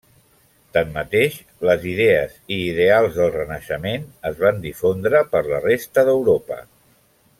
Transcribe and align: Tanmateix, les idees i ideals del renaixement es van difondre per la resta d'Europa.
Tanmateix, 0.77 1.35
les 1.69 1.85
idees 1.91 2.33
i 2.55 2.57
ideals 2.69 3.13
del 3.19 3.29
renaixement 3.35 4.09
es 4.31 4.41
van 4.47 4.65
difondre 4.65 5.23
per 5.37 5.43
la 5.53 5.61
resta 5.69 6.07
d'Europa. 6.09 6.59